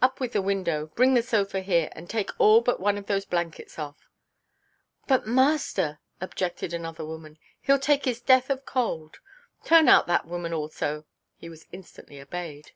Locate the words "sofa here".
1.22-1.88